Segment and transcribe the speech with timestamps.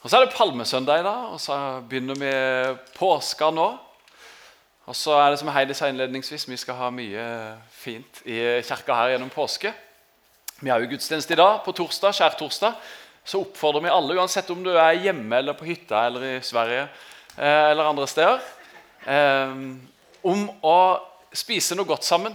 [0.00, 1.54] Og Så er det palmesøndag i dag, og så
[1.88, 2.30] begynner vi
[2.96, 3.66] påska nå.
[4.88, 7.24] Og så er det som Heidi sa innledningsvis, vi skal ha mye
[7.68, 9.74] fint i kirka her gjennom påske.
[10.60, 12.80] Vi har jo gudstjeneste i dag, på torsdag, skjærtorsdag.
[13.24, 16.86] Så oppfordrer vi alle, uansett om du er hjemme eller på hytta eller i Sverige
[17.36, 18.40] eh, eller andre steder,
[19.04, 19.56] eh,
[20.24, 20.78] om å
[21.36, 22.32] spise noe godt sammen.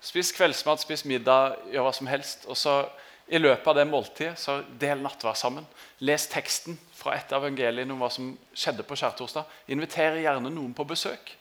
[0.00, 2.48] Spis kveldsmat, spis middag, gjør hva som helst.
[2.48, 2.80] Og så
[3.26, 5.66] i løpet av det måltidet så del nattverd sammen.
[6.04, 9.48] Les teksten fra et av evangeliene om hva som skjedde på skjærtorsdag.
[9.72, 11.32] Inviter gjerne noen på besøk.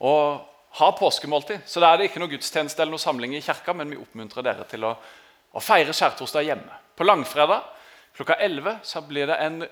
[0.00, 0.46] Og
[0.78, 1.66] ha påskemåltid.
[1.66, 4.46] Så da er det ikke noe gudstjeneste eller noe samling i kirka, men vi oppmuntrer
[4.46, 4.94] dere til å,
[5.52, 6.80] å feire skjærtorsdag hjemme.
[6.96, 7.68] På langfredag
[8.16, 9.62] klokka 11 så blir det en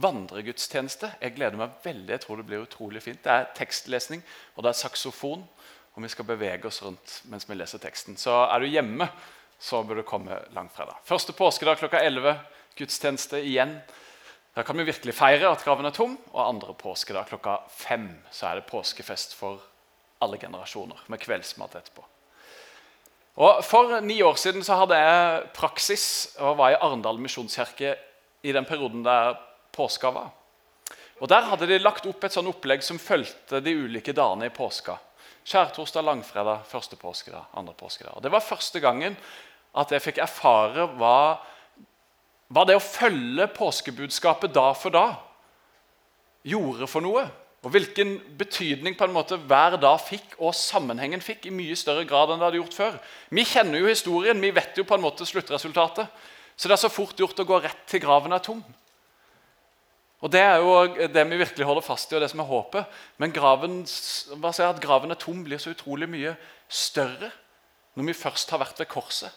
[0.00, 1.14] vandregudstjeneste.
[1.20, 2.12] Jeg gleder meg veldig.
[2.12, 3.22] jeg tror Det blir utrolig fint.
[3.24, 4.22] Det er tekstlesning,
[4.54, 5.44] og det er saksofon.
[5.94, 8.16] Og vi skal bevege oss rundt mens vi leser teksten.
[8.16, 9.08] Så er du hjemme,
[9.60, 10.96] så bør du komme langfredag.
[11.04, 12.38] Første påskedag klokka 11.
[12.78, 13.76] Gudstjeneste igjen.
[14.56, 16.16] Da kan vi virkelig feire at graven er tom.
[16.32, 19.60] Og andre påskedag klokka fem så er det påskefest for
[20.24, 22.06] alle generasjoner med kveldsmat etterpå.
[23.40, 26.06] Og For ni år siden så hadde jeg praksis
[26.40, 27.94] og var i Arendal misjonskirke
[28.42, 29.36] i den perioden der
[29.76, 30.32] påska var.
[31.20, 34.56] Og Der hadde de lagt opp et sånn opplegg som fulgte de ulike dagene i
[34.56, 34.96] påska.
[35.44, 38.16] Skjærtorsdag, langfredag, første påskedag, andre påskedag.
[38.16, 39.16] Og Det var første gangen
[39.76, 41.38] at jeg fikk erfare hva,
[42.50, 45.06] hva det å følge påskebudskapet da for da
[46.46, 47.26] gjorde for noe.
[47.60, 52.06] Og hvilken betydning på en måte hver dag fikk, og sammenhengen fikk, i mye større
[52.08, 52.94] grad enn det hadde gjort før.
[53.28, 56.08] Vi kjenner jo historien, vi vet jo på en måte sluttresultatet.
[56.56, 58.62] Så det er så fort gjort å gå rett til graven er tom.
[60.20, 62.96] Og Det er jo det vi virkelig holder fast i, og det som er håpet.
[63.20, 63.78] Men graven,
[64.40, 66.34] hva sier, at graven er tom, blir så utrolig mye
[66.68, 67.30] større
[67.96, 69.36] når vi først har vært ved korset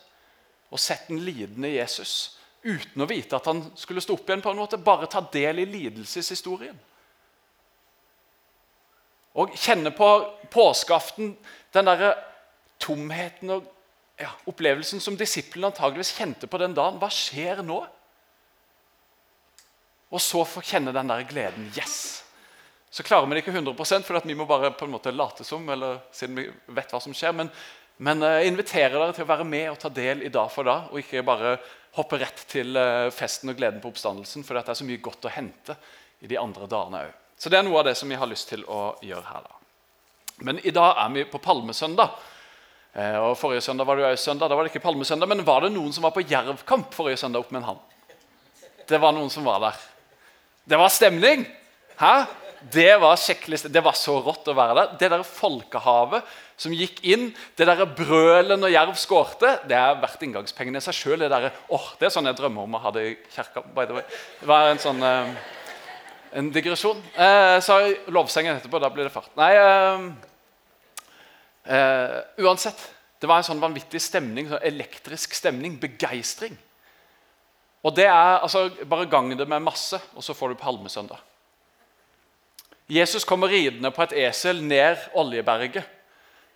[0.73, 4.41] og sett den lidende Jesus uten å vite at han skulle stå opp igjen.
[4.41, 6.79] på en måte, Bare ta del i lidelseshistorien.
[9.33, 10.07] Og kjenne på
[10.53, 11.35] påskeaften
[11.73, 12.13] den derre
[12.81, 13.69] tomheten og
[14.19, 16.99] ja, opplevelsen som disiplene antageligvis kjente på den dagen.
[17.01, 17.79] Hva skjer nå?
[20.13, 21.71] Og så få kjenne den der gleden.
[21.77, 22.21] Yes!
[22.93, 23.73] Så klarer vi det ikke 100
[24.05, 26.43] for vi må bare på en måte late som, eller siden vi
[26.77, 27.33] vet hva som skjer.
[27.33, 27.49] Men,
[27.97, 30.89] men jeg inviterer dere til å være med og ta del i dag for dag,
[30.91, 31.57] og ikke bare
[31.93, 35.27] hoppe rett til uh, festen og gleden på oppstandelsen, for det er så mye godt
[35.29, 35.75] å hente
[36.25, 37.19] i de andre dagene òg.
[37.37, 39.45] Så det er noe av det som vi har lyst til å gjøre her.
[39.45, 39.59] da.
[40.47, 42.13] Men i dag er vi på palmesøndag.
[42.93, 45.65] Eh, og Forrige søndag var det jo søndag, da var det ikke palmesøndag, men var
[45.65, 47.81] det noen som var på jervkamp forrige søndag opp med en hann?
[48.89, 49.81] Det var noen som var der.
[50.63, 51.45] Det var stemning!
[51.99, 52.13] Hæ?
[52.71, 53.71] Det var sjekkliste.
[53.71, 54.91] Det var så rått å være der.
[55.01, 56.27] Det der folkehavet
[56.59, 60.95] som gikk inn, det der brølet når Jerv skårte, det er verdt inngangspengene i seg
[60.95, 61.25] sjøl.
[61.27, 63.65] Det, oh, det er sånn jeg drømmer om å ha det i kirka.
[63.75, 64.07] by the way.
[64.39, 65.03] Det var en sånn...
[65.03, 65.35] Eh,
[66.33, 67.01] en digresjon.
[67.13, 67.79] Eh, så
[68.13, 68.79] lovsengen etterpå.
[68.81, 69.33] Da blir det fart.
[69.37, 70.07] Nei eh,
[71.75, 72.79] eh, Uansett.
[73.21, 75.77] Det var en sånn vanvittig stemning, sånn elektrisk stemning.
[75.81, 76.57] Begeistring.
[77.83, 81.21] Og det er, altså, Bare gang det med masse, og så får du palmesøndag.
[82.89, 85.83] Jesus kommer ridende på et esel ned Oljeberget.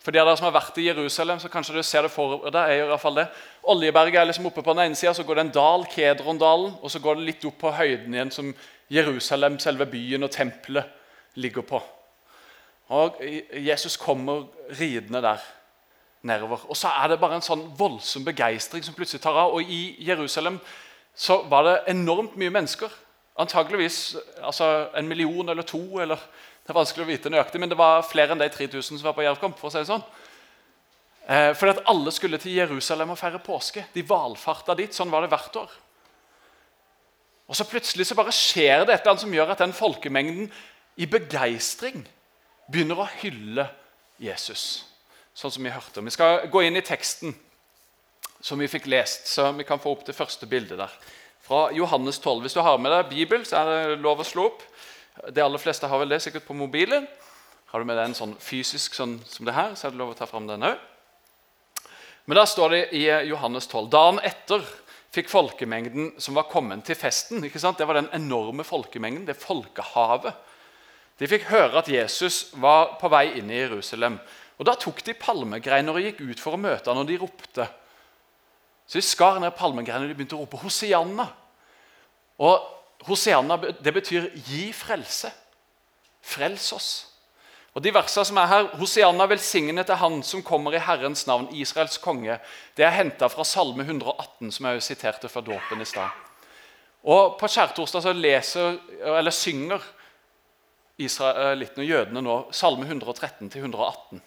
[0.03, 2.45] For de av dere som har vært i Jerusalem, så kanskje du ser det for
[2.47, 2.69] deg.
[2.69, 3.27] jeg gjør i hvert fall det.
[3.63, 6.91] Oljeberget er liksom oppe på den ene sida, så går det en dal, Kedrondalen, og
[6.91, 8.53] så går det litt opp på høyden igjen, som
[8.93, 10.87] Jerusalem, selve byen og tempelet,
[11.35, 11.81] ligger på.
[12.95, 13.19] Og
[13.51, 14.45] Jesus kommer
[14.79, 15.43] ridende der
[16.21, 16.63] nedover.
[16.69, 19.55] Og så er det bare en sånn voldsom begeistring som plutselig tar av.
[19.55, 20.59] Og i Jerusalem
[21.15, 22.91] så var det enormt mye mennesker.
[23.37, 25.99] Antageligvis altså en million eller to.
[26.01, 26.17] eller
[26.63, 29.13] Det er vanskelig å vite nøyaktig, men det var flere enn de 3000 som var
[29.13, 29.59] på Jervkamp.
[29.59, 30.03] for å si det sånn.
[31.27, 33.85] Eh, fordi at alle skulle til Jerusalem og feire påske.
[33.93, 34.93] De valfarta dit.
[34.93, 35.71] Sånn var det hvert år.
[37.47, 40.51] Og så plutselig så bare skjer det et eller annet som gjør at den folkemengden
[40.97, 42.07] i begeistring
[42.71, 43.67] begynner å hylle
[44.19, 44.85] Jesus.
[45.37, 46.01] Sånn som Vi hørte.
[46.01, 47.35] Vi skal gå inn i teksten
[48.41, 50.91] som vi fikk lest, så vi kan få opp det første bildet der.
[51.47, 52.41] Fra Johannes 12.
[52.43, 54.65] Hvis du har med deg Bibel, så er det lov å slå opp.
[55.31, 57.07] De aller fleste har vel det sikkert på mobilen.
[57.71, 60.11] Har du med deg en sånn fysisk sånn som det her, så er det lov
[60.11, 60.75] å ta fram den òg.
[62.27, 63.87] Men da står det i Johannes 12.
[63.95, 64.65] Dagen etter
[65.15, 67.79] fikk folkemengden som var kommet til festen ikke sant?
[67.79, 70.35] Det var den enorme folkemengden, det folkehavet.
[71.17, 74.19] De fikk høre at Jesus var på vei inn i Jerusalem.
[74.59, 77.71] Og Da tok de palmegreiner og gikk ut for å møte ham, og de ropte.
[78.87, 81.27] Så de skar ned palmegreiner og de begynte å rope Hosianna.
[82.39, 85.31] Og Hosianna det betyr 'gi frelse'.
[86.21, 86.89] Frels oss.
[87.77, 91.47] Og de versene som er her, Hosianna velsignet til Han som kommer i Herrens navn,
[91.53, 92.39] Israels konge,
[92.75, 96.09] det er henta fra Salme 118, som jeg siterte fra dåpen i stad.
[97.03, 99.83] Og På skjærtorsdag så leser, eller synger
[100.97, 104.21] israelittene og jødene nå Salme 113-118.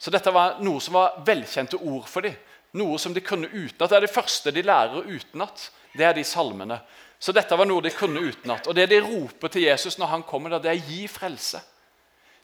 [0.00, 2.34] Så dette var noe som var velkjente ord for dem.
[2.78, 3.90] Noe som de kunne utenat.
[3.90, 5.70] Det er det første de lærer utenat.
[5.96, 6.78] Det er de salmene.
[7.20, 8.68] Så dette var noe de kunne utenat.
[8.70, 11.60] Og det de roper til Jesus når han kommer, det er 'gi frelse'.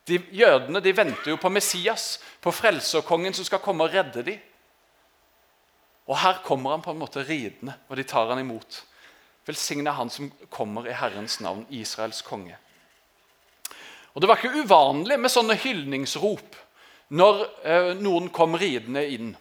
[0.09, 4.39] De Jødene de venter jo på Messias, på frelserkongen som skal komme og redde dem.
[6.07, 8.85] Og her kommer han på en måte ridende, og de tar han imot.
[9.47, 12.57] Velsigne han som kommer i Herrens navn, Israels konge.
[14.15, 16.57] Og Det var ikke uvanlig med sånne hyldningsrop
[17.09, 19.35] når eh, noen kom ridende inn.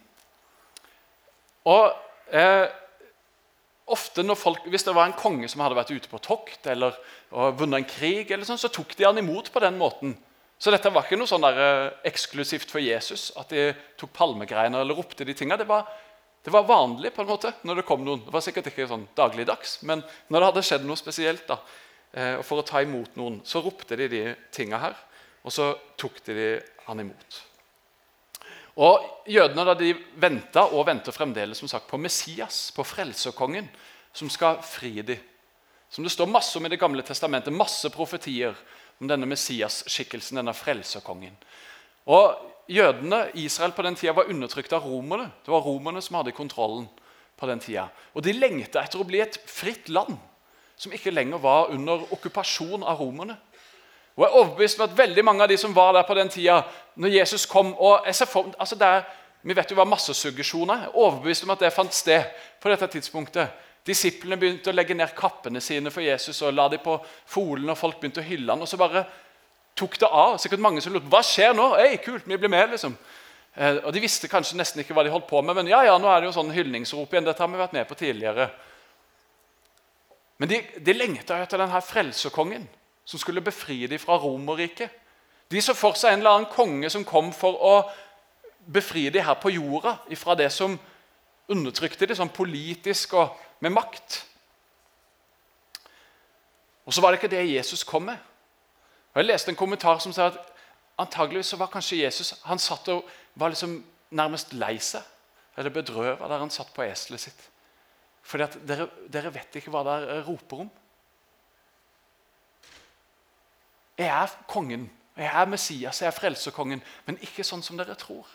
[1.66, 1.90] Og
[2.30, 2.66] eh,
[3.86, 6.96] ofte folk, Hvis det var en konge som hadde vært ute på tokt eller
[7.30, 10.16] vunnet en krig, eller sånn, så tok de han imot på den måten.
[10.58, 14.80] Så dette var ikke noe sånn der, eh, eksklusivt for Jesus, at de tok palmegreiner
[14.80, 15.58] eller ropte de tinga.
[15.60, 18.22] Det, det, var vanlig på en måte når det kom noen.
[18.24, 21.58] Det var sikkert ikke sånn dagligdags, men når det hadde skjedd noe spesielt, da,
[22.12, 24.96] eh, for å ta imot noen, så ropte de de tinga her,
[25.44, 26.48] og så tok de, de
[26.86, 27.42] han imot.
[28.76, 33.68] Og Jødene da de venta og venter fremdeles som sagt, på Messias, på frelserkongen,
[34.12, 35.22] som skal fri dem.
[35.90, 38.54] Som det står masse om i Det gamle testamentet, masse profetier
[39.00, 41.36] om denne Messias-skikkelsen, denne frelserkongen.
[42.06, 42.36] Og
[42.68, 45.30] Jødene, Israel på den tida, var undertrykt av romerne.
[45.44, 46.88] Det var romerne som hadde kontrollen
[47.38, 47.88] på den tida.
[48.14, 50.16] Og de lengta etter å bli et fritt land
[50.76, 53.38] som ikke lenger var under okkupasjon av romerne.
[54.16, 56.30] Og jeg er overbevist om at veldig mange av de som var der på den
[56.32, 56.62] tida,
[56.96, 59.04] når Jesus kom og for, altså der,
[59.46, 60.88] Vi vet jo hva massesuggesjon er.
[60.94, 62.24] Overbevist om at det fant sted
[62.58, 63.52] på dette tidspunktet.
[63.86, 66.96] Disiplene begynte å legge ned kappene sine for Jesus og la dem på
[67.30, 69.04] folen, og folk begynte å hylle han, og så bare
[69.78, 70.34] tok det av.
[70.42, 71.68] Sikkert mange som lurte hva skjer nå.
[71.78, 72.96] Ei, kult, vi blir med, liksom.
[73.54, 75.94] Eh, og De visste kanskje nesten ikke hva de holdt på med, men ja, ja,
[76.02, 77.28] nå er det jo sånn hyldningsrop igjen.
[77.28, 78.48] Dette har vi vært med på tidligere.
[80.42, 82.66] Men de, de lengta etter denne frelserkongen
[83.06, 84.90] som skulle befri dem fra Romerriket.
[85.50, 87.74] De så for seg en eller annen konge som kom for å
[88.66, 90.74] befri dem her på jorda fra det som
[91.48, 94.24] undertrykte dem sånn politisk og med makt.
[96.86, 98.18] Og så var det ikke det Jesus kom med.
[99.14, 100.38] Og Jeg leste en kommentar som sa at
[100.98, 103.78] antageligvis så var kanskje Jesus han satt og var liksom
[104.10, 105.02] nærmest lei seg
[105.56, 107.46] eller bedrøva der han satt på eselet sitt.
[108.26, 110.70] Fordi at dere, dere vet ikke hva dere roper om.
[113.96, 118.28] Jeg er kongen, jeg er Messias, jeg er frelserkongen, men ikke sånn som dere tror.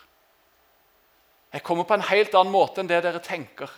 [1.52, 3.70] Jeg kommer på en helt annen måte enn det dere tenker,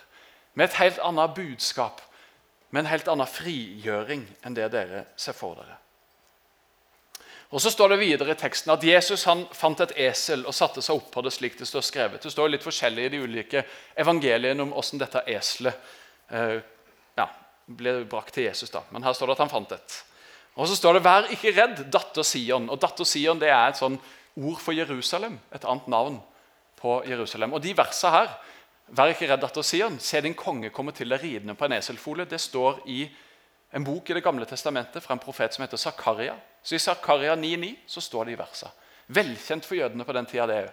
[0.55, 2.01] med et helt annet budskap,
[2.71, 5.77] med en helt annen frigjøring enn det dere ser for dere.
[7.55, 10.81] Og Så står det videre i teksten at Jesus han fant et esel og satte
[10.81, 12.23] seg opp på det slik det står skrevet.
[12.23, 13.61] Det står litt forskjellig i de ulike
[13.95, 15.93] evangeliene om hvordan dette eselet
[16.33, 16.57] eh,
[17.15, 17.27] ja,
[17.67, 18.73] ble brakt til Jesus.
[18.73, 18.81] da.
[18.89, 19.99] Men her står det at han fant et.
[20.55, 22.69] Og så står det 'Vær ikke redd, datter Sion'.
[22.69, 23.99] Og datter Sion det er et sånn
[24.35, 25.39] ord for Jerusalem.
[25.53, 26.21] Et annet navn
[26.75, 27.53] på Jerusalem.
[27.53, 28.29] Og de versene her
[28.87, 32.25] 'Vær ikke redd, datter Sion', se din konge komme til deg ridende på en eselfole.
[32.25, 33.09] Det står i
[33.73, 36.35] en bok i Det gamle testamentet fra en profet som heter Zakaria.
[36.63, 38.71] Så I Zakaria 9,9 så står det i versene.
[39.07, 40.47] Velkjent for jødene på den tida.
[40.47, 40.71] det er.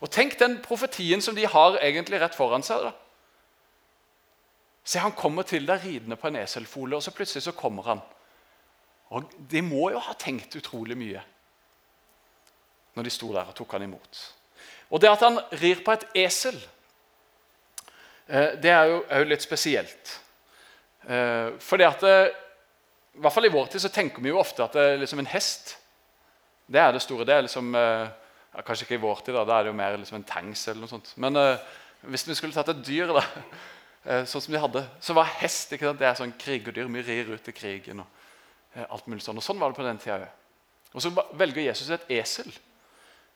[0.00, 2.82] Og Tenk den profetien som de har egentlig rett foran seg.
[2.82, 2.92] da.
[4.84, 8.00] Se, Han kommer til deg ridende på en eselfole, og så plutselig så kommer han.
[9.14, 11.22] Og De må jo ha tenkt utrolig mye
[12.96, 14.20] når de sto der og tok han imot.
[14.88, 16.56] Og det at han rir på et esel,
[18.26, 20.14] eh, det er jo, òg litt spesielt.
[21.04, 22.42] Eh, fordi at det, eh,
[23.16, 25.18] I hvert fall i vår tid så tenker vi jo ofte at det er liksom
[25.22, 25.76] en hest.
[26.68, 27.24] Det er det store.
[27.24, 29.96] Det er liksom, ja, Kanskje ikke i vår tid, da, da er det jo mer
[29.96, 31.14] liksom en tanks eller noe sånt.
[31.16, 31.32] Men
[32.02, 33.22] hvis vi skulle tatt et dyr, da,
[34.28, 35.98] sånn som de hadde, så var hest ikke sant?
[35.98, 36.92] det er sånn krigerdyr.
[36.92, 38.04] Vi rir ut i krigen.
[38.04, 38.15] og
[38.84, 39.38] alt mulig sånn.
[39.40, 40.42] Og Sånn var det på den tida òg.
[40.96, 42.48] Og så velger Jesus et esel.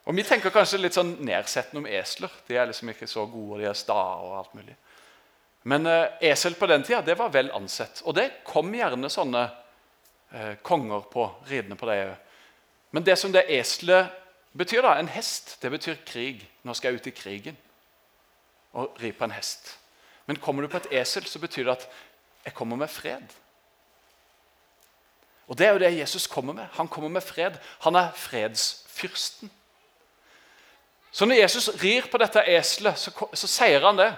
[0.08, 2.32] Og Vi tenker kanskje litt sånn nedsettende om esler.
[2.48, 4.76] De er liksom ikke så gode, de er sta og alt mulig.
[5.68, 8.00] Men eh, esel på den tida det var vel ansett.
[8.08, 9.44] Og det kom gjerne sånne
[10.32, 12.14] eh, konger på, ridende på det òg.
[12.96, 14.08] Men det som det eselet
[14.56, 16.46] betyr, da, en hest, det betyr krig.
[16.66, 17.60] Nå skal jeg ut i krigen
[18.74, 19.76] og ri på en hest.
[20.26, 21.86] Men kommer du på et esel, så betyr det at
[22.46, 23.36] jeg kommer med fred.
[25.50, 26.66] Og Det er jo det Jesus kommer med.
[26.72, 27.52] Han kommer med fred.
[27.80, 29.50] Han er fredsfyrsten.
[31.10, 34.12] Så når Jesus rir på dette eselet, så, så sier han det.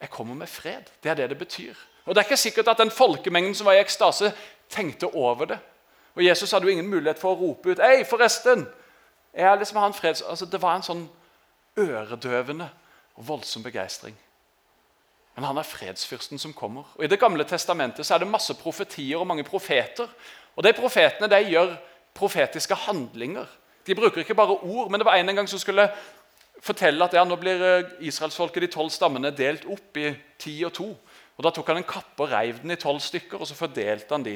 [0.00, 0.88] Jeg kommer med fred.
[1.02, 1.74] Det er det det betyr.
[2.06, 4.32] Og Det er ikke sikkert at den folkemengden som var i ekstase,
[4.70, 5.58] tenkte over det.
[6.14, 8.66] Og Jesus hadde jo ingen mulighet for å rope ut «Ei, forresten!
[9.34, 10.22] Jeg liksom han freds...
[10.22, 11.04] Altså, det var en sånn
[11.76, 12.70] øredøvende
[13.14, 14.16] og voldsom begeistring.
[15.38, 16.88] Men han er fredsfyrsten som kommer.
[16.98, 20.08] Og I Det gamle testamentet så er det masse profetier og mange profeter.
[20.56, 21.76] Og de Profetene de gjør
[22.12, 23.46] profetiske handlinger.
[23.86, 24.90] De bruker ikke bare ord.
[24.90, 25.84] Men det var en gang som skulle
[26.60, 30.10] fortelle at ja, nå blir eh, israelsfolket, de tolv stammene, delt opp i
[30.42, 30.88] ti og to.
[31.38, 34.10] Og Da tok han en kappe og reiv den i tolv stykker, og så fordelte
[34.10, 34.34] han de.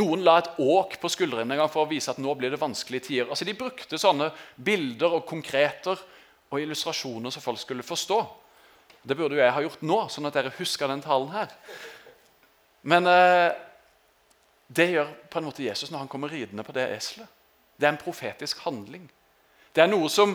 [0.00, 2.62] Noen la et åk på skuldrene en gang for å vise at nå blir det
[2.64, 3.28] vanskelige tider.
[3.28, 6.00] Altså, De brukte sånne bilder og konkreter
[6.48, 8.24] og illustrasjoner som folk skulle forstå.
[9.06, 11.52] Det burde jo jeg ha gjort nå, sånn at dere husker den talen her.
[12.90, 13.54] Men eh,
[14.66, 17.30] det gjør på en måte Jesus når han kommer ridende på det eselet.
[17.76, 19.04] Det er en profetisk handling.
[19.76, 20.34] Det er noe som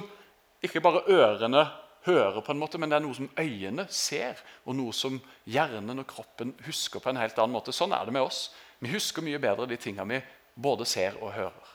[0.63, 1.65] ikke bare ørene
[2.05, 6.01] hører, på en måte, men det er noe som øyene ser, og noe som hjernen
[6.01, 7.73] og kroppen husker på en helt annen måte.
[7.75, 8.49] Sånn er det med oss.
[8.81, 10.21] Vi husker mye bedre de tingene vi
[10.61, 11.71] både ser og hører.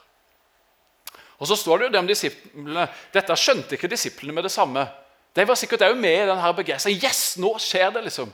[1.37, 2.87] Og så står det jo det om disiplene.
[3.13, 4.87] Dette skjønte ikke disiplene med det samme.
[5.37, 7.03] De var sikkert òg med i denne begeistringen.
[7.03, 8.03] Yes, nå skjer det!
[8.07, 8.31] liksom.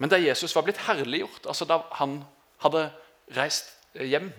[0.00, 2.22] Men da Jesus var blitt herliggjort, altså da han
[2.64, 2.86] hadde
[3.36, 4.32] reist hjem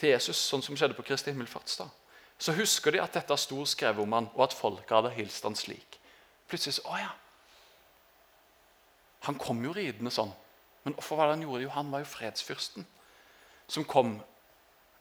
[0.00, 1.90] til Jesus, sånn som skjedde på Kristi himmelfartsdag,
[2.38, 5.58] så husker de at dette sto skrevet om han, og at folket hadde hilst han
[5.58, 5.98] slik.
[6.48, 7.14] Plutselig så, å ja,
[9.26, 10.30] Han kom jo ridende sånn.
[10.86, 11.62] Men hvorfor var det han gjorde?
[11.64, 12.86] Jo, han var jo fredsfyrsten
[13.68, 14.14] som kom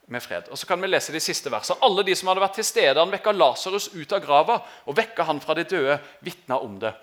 [0.08, 0.48] med fred.
[0.52, 1.80] Og så kan vi lese de siste versene.
[1.84, 5.26] Alle de som hadde vært til stede, han vekka Lasarus ut av grava og vekka
[5.28, 6.94] han fra de døde, vitna om det.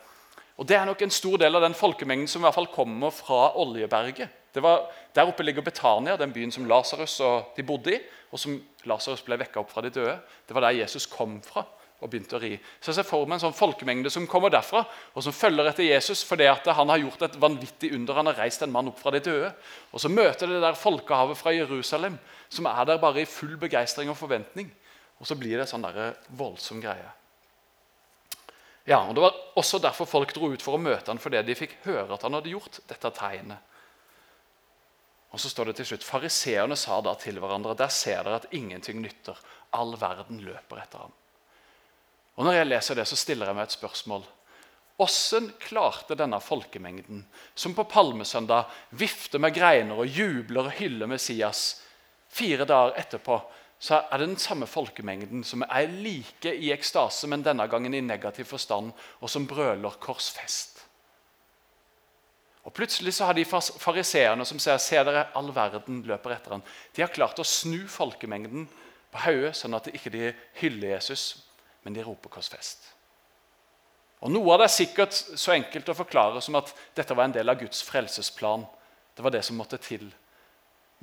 [0.57, 3.11] Og Det er nok en stor del av den folkemengden som i hvert fall kommer
[3.11, 4.41] fra Oljeberget.
[4.55, 4.85] Var,
[5.15, 7.19] der oppe ligger Betania, den byen som Lasarus
[7.67, 7.99] bodde i,
[8.31, 10.15] og som Lasarus ble vekka opp fra de døde.
[10.47, 11.67] Det var der Jesus kom fra
[12.03, 12.53] og begynte å ri.
[12.81, 14.83] Så jeg ser for meg en sånn folkemengde som kommer derfra,
[15.15, 18.19] og som følger etter Jesus fordi at han har gjort et vanvittig under.
[18.19, 19.51] Han har reist en mann opp fra de døde.
[19.95, 22.19] Og så møter det der folkehavet fra Jerusalem,
[22.53, 24.73] som er der bare i full begeistring og forventning.
[25.23, 27.13] Og så blir det sånn der voldsom greie.
[28.85, 31.57] Ja, og Det var også derfor folk dro ut for å møte han, fordi de
[31.57, 33.71] fikk høre at han hadde gjort dette tegnet.
[35.33, 38.53] Og så står det til slutt, Fariseerne sa da til hverandre der ser dere at
[38.55, 39.39] ingenting nytter.
[39.75, 41.15] All verden løper etter ham.
[42.37, 44.25] Og Når jeg leser det, så stiller jeg meg et spørsmål.
[44.99, 47.25] Åssen klarte denne folkemengden,
[47.55, 51.83] som på palmesøndag vifter med greiner og jubler og hyller Messias,
[52.31, 53.41] fire dager etterpå
[53.85, 58.01] så er det den samme folkemengden som er like i ekstase, men denne gangen i
[58.01, 60.81] negativ forstand, og som brøler 'korsfest'?
[62.65, 66.63] Og Plutselig så har de fariseerne som sier se dere, all verden løper etter ham,
[66.97, 68.69] de har klart å snu folkemengden
[69.13, 71.45] på hodet, sånn at de ikke hyller Jesus,
[71.85, 72.91] men de roper 'korsfest'.
[74.25, 77.35] Og Noe av det er sikkert så enkelt å forklare som at dette var en
[77.37, 78.65] del av Guds frelsesplan.
[79.17, 80.07] Det var det som måtte til.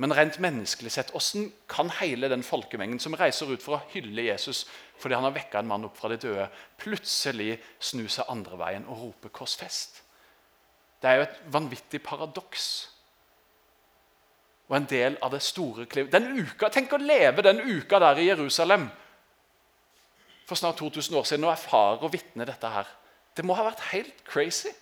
[0.01, 4.23] Men rent menneskelig sett, hvordan kan hele den folkemengden som reiser ut for å hylle
[4.25, 4.65] Jesus
[4.97, 6.47] fordi han har vekka en mann opp fra de døde,
[6.77, 10.01] plutselig snu seg andre veien og rope 'korsfest'?
[11.01, 12.65] Det er jo et vanvittig paradoks.
[14.69, 16.11] Og en del av det store klivet.
[16.11, 18.89] Den uka, Tenk å leve den uka der i Jerusalem
[20.51, 22.87] for snart 2000 år siden og erfarer og vitner dette her.
[23.37, 24.73] Det må ha vært helt crazy.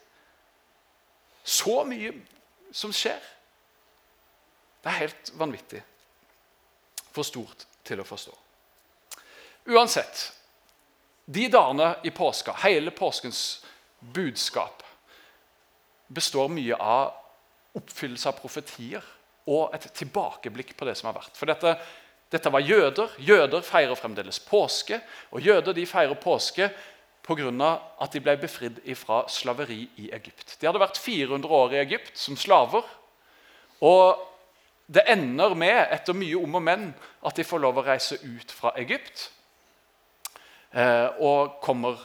[1.45, 2.09] Så mye
[2.73, 3.21] som skjer.
[4.81, 5.83] Det er helt vanvittig.
[7.13, 8.33] For stort til å forstå.
[9.69, 10.23] Uansett,
[11.29, 13.61] de dagene i påska, hele påskens
[14.01, 14.81] budskap,
[16.09, 17.13] består mye av
[17.77, 19.05] oppfyllelse av profetier
[19.45, 21.37] og et tilbakeblikk på det som har vært.
[21.37, 21.77] For dette
[22.29, 23.09] dette var jøder.
[23.17, 25.01] Jøder feirer fremdeles påske.
[25.33, 26.69] Og jøder de feirer påske
[27.25, 27.79] pga.
[28.01, 30.57] at de ble befridd fra slaveri i Egypt.
[30.59, 32.83] De hadde vært 400 år i Egypt som slaver.
[33.81, 34.25] Og
[34.87, 36.93] det ender med, etter mye om og men,
[37.25, 39.29] at de får lov å reise ut fra Egypt
[40.73, 41.99] eh, og kommer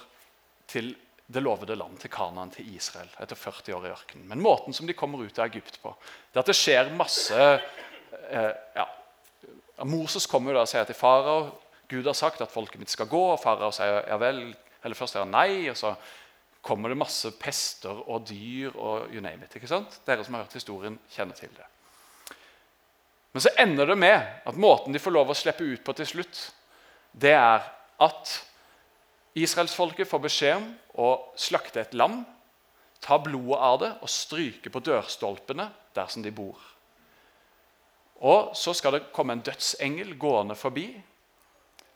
[0.68, 0.92] til
[1.26, 4.26] det lovede land, til Kanaan, til Israel, etter 40 år i ørkenen.
[4.28, 5.94] Men måten som de kommer ut av Egypt på,
[6.30, 8.86] det er at det skjer masse eh, ja,
[9.82, 11.50] Moses kommer og sier til farao
[11.90, 13.22] Gud har sagt at folket mitt skal gå.
[13.34, 14.46] og Farao sier ja vel,
[14.84, 15.68] eller først sier han nei.
[15.70, 15.94] og så
[16.64, 19.56] kommer det masse pester og dyr og you name it.
[19.56, 20.00] ikke sant?
[20.06, 21.66] Dere som har hørt historien, kjenner til det.
[23.34, 24.16] Men så ender det med
[24.46, 26.40] at måten de får lov å slippe ut på til slutt,
[27.12, 27.66] det er
[28.02, 28.34] at
[29.34, 30.68] israelsfolket får beskjed om
[31.04, 32.22] å slakte et lam,
[33.02, 36.56] ta blodet av det og stryke på dørstolpene der som de bor.
[38.24, 40.86] Og så skal det komme en dødsengel gående forbi.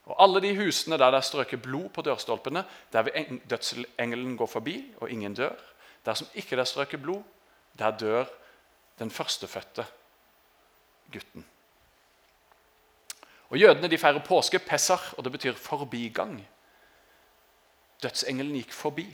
[0.09, 4.47] Og Alle de husene der det er strøket blod på dørstolpene, der vil dødsengelen gå
[4.47, 5.57] forbi, og ingen dør.
[6.05, 7.23] Der som ikke det er strøket blod,
[7.79, 8.25] der dør
[8.99, 9.87] den førstefødte
[11.13, 11.47] gutten.
[13.51, 16.49] Og Jødene de feirer påske, Pesach, og det betyr forbigang.
[18.03, 19.07] Dødsengelen gikk forbi.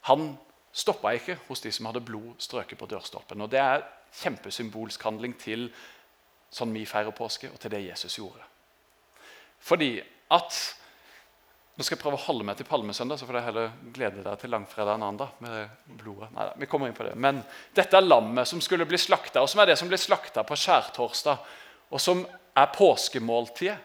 [0.00, 0.38] Han
[0.72, 3.40] stoppa ikke hos de som hadde blod strøket på dørstolpen.
[3.40, 3.82] Og Det er
[4.22, 5.68] kjempesymbolsk handling til
[6.50, 8.44] sånn vi feirer påske, og til det Jesus gjorde.
[9.60, 9.94] Fordi
[10.34, 10.60] at
[11.80, 14.36] Nå skal jeg prøve å holde meg til palmesøndag, så får dere heller glede dere
[14.36, 15.30] til langfredag en annen dag.
[15.40, 16.26] med blodet.
[16.34, 17.14] Neida, vi kommer inn på det.
[17.16, 17.38] Men
[17.72, 20.58] dette er lammet som skulle bli slakta, og som er det som blir slakta på
[20.60, 21.38] skjærtorsdag,
[21.88, 23.78] og som er påskemåltidet,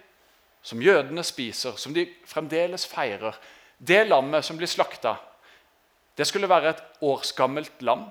[0.62, 3.38] som jødene spiser, som de fremdeles feirer.
[3.78, 5.16] Det lammet som blir slakta,
[6.18, 8.10] det skulle være et årsgammelt lam,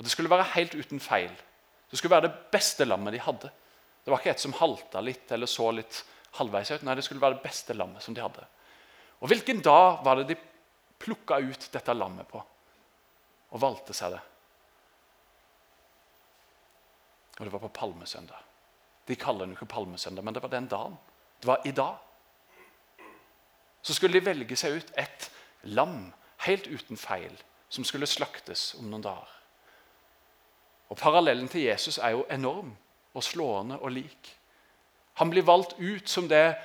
[0.00, 1.32] og det skulle være helt uten feil.
[1.90, 3.50] Det skulle være det beste lammet de hadde.
[4.00, 5.98] Det var ikke et som halta litt eller så litt
[6.38, 6.86] halvveis ut.
[6.88, 8.46] Nei, det skulle være det beste lammet som de hadde.
[9.20, 10.36] Og Hvilken dag var det de
[11.04, 14.20] plukka ut dette lammet på og valgte seg det?
[17.36, 18.46] Og Det var på palmesøndag.
[19.04, 20.96] De kaller den ikke palmesøndag, men det var den dagen.
[21.40, 21.98] Det var i dag.
[23.82, 25.28] Så skulle de velge seg ut et
[25.68, 26.14] lam
[26.46, 27.36] helt uten feil
[27.68, 29.39] som skulle slaktes om noen dager.
[30.90, 32.72] Og Parallellen til Jesus er jo enorm
[33.14, 34.32] og slående og lik.
[35.22, 36.56] Han blir valgt ut som det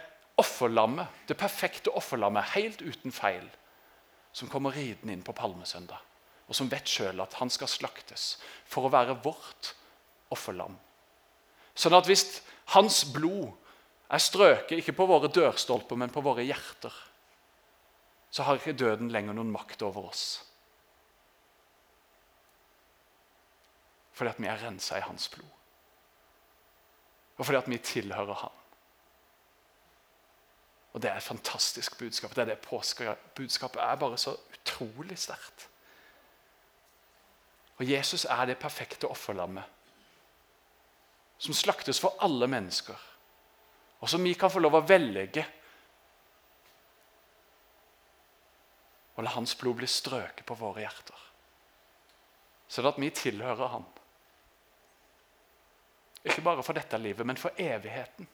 [0.41, 3.45] offerlammet, det perfekte offerlammet, helt uten feil,
[4.35, 5.99] som kommer ridende inn på palmesøndag,
[6.47, 8.35] og som vet sjøl at han skal slaktes
[8.67, 9.73] for å være vårt
[10.33, 10.75] offerlam.
[11.75, 12.41] Sånn at hvis
[12.75, 13.53] hans blod
[14.11, 16.93] er strøket ikke på våre dørstolper, men på våre hjerter,
[18.31, 20.25] så har ikke døden lenger noen makt over oss.
[24.15, 25.51] Fordi at vi er rensa i hans blod.
[27.37, 28.61] Og fordi at vi tilhører han.
[30.93, 32.35] Og Det er et fantastisk budskap.
[32.35, 35.67] Det er det påskebudskapet er bare så utrolig sterkt.
[37.77, 39.63] Og Jesus er det perfekte offerlammet
[41.37, 42.95] som slaktes for alle mennesker,
[43.99, 45.43] og som vi kan få lov å velge
[49.15, 51.19] og la hans blod bli strøket på våre hjerter,
[52.67, 53.85] sånn at vi tilhører han.
[56.25, 58.27] Ikke bare for dette livet, men for evigheten.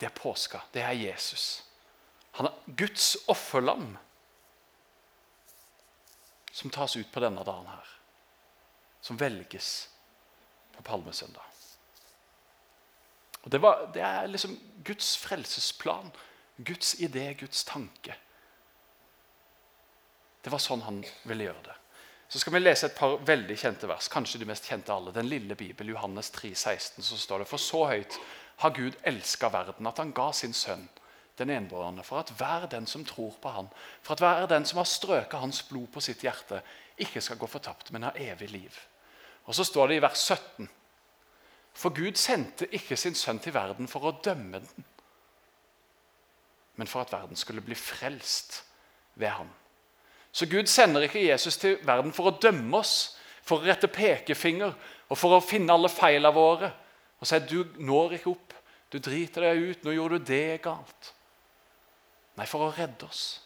[0.00, 0.60] Det er påska.
[0.72, 1.64] Det er Jesus.
[2.36, 3.96] Han er Guds offerlam
[6.52, 7.88] som tas ut på denne dagen her.
[9.00, 9.88] Som velges
[10.76, 11.46] på palmesøndag.
[13.42, 16.12] Og det, var, det er liksom Guds frelsesplan.
[16.56, 18.16] Guds idé, Guds tanke.
[20.44, 21.79] Det var sånn han ville gjøre det.
[22.30, 24.06] Så skal vi lese et par veldig kjente vers.
[24.08, 25.10] Kanskje de mest kjente alle.
[25.10, 28.18] Den lille Bibel, Johannes 3, 16, så står det For så høyt
[28.62, 30.86] har Gud elska verden, at han ga sin sønn,
[31.40, 33.70] den enbårne, for at hver den som tror på han,
[34.02, 36.60] for at hver den som har strøket hans blod på sitt hjerte,
[37.00, 38.78] ikke skal gå fortapt, men ha evig liv.
[39.48, 40.68] Og så står det i vers 17.
[41.74, 44.90] For Gud sendte ikke sin sønn til verden for å dømme den,
[46.76, 48.62] men for at verden skulle bli frelst
[49.18, 49.50] ved ham.
[50.32, 54.74] Så Gud sender ikke Jesus til verden for å dømme oss, for å rette pekefinger
[55.10, 56.70] og for å finne alle feilene våre
[57.20, 58.54] og si du når ikke opp,
[58.90, 61.12] du driter deg ut, nå gjorde du det galt.
[62.38, 63.42] Nei, for å redde oss.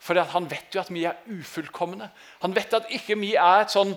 [0.00, 2.10] For Han vet jo at vi er ufullkomne.
[2.44, 3.94] Han vet at ikke vi er et sånn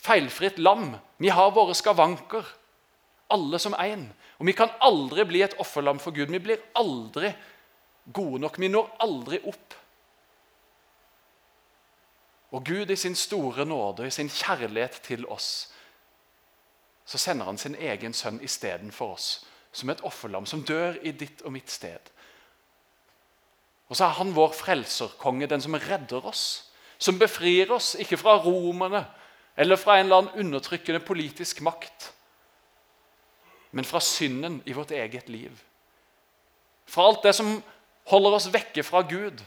[0.00, 0.94] feilfritt lam.
[1.20, 2.44] Vi har våre skavanker,
[3.32, 4.08] alle som én.
[4.40, 6.32] Og vi kan aldri bli et offerlam for Gud.
[6.32, 7.32] Vi blir aldri
[8.12, 8.58] gode nok.
[8.58, 9.76] Vi når aldri opp
[12.52, 15.72] og Gud i sin store nåde, i sin kjærlighet til oss,
[17.04, 19.30] så sender han sin egen sønn istedenfor oss,
[19.72, 22.12] som et offerlam som dør i ditt og mitt sted.
[23.88, 28.36] Og så er han vår frelserkonge, den som redder oss, som befrir oss, ikke fra
[28.44, 29.04] romerne
[29.56, 32.12] eller fra en eller annen undertrykkende politisk makt,
[33.72, 35.52] men fra synden i vårt eget liv.
[36.88, 37.54] Fra alt det som
[38.08, 39.40] holder oss vekke fra Gud,